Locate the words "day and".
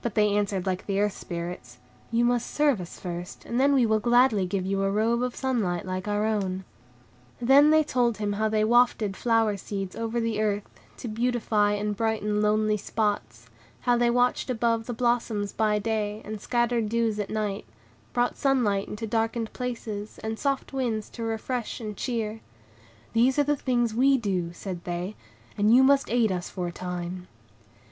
15.80-16.40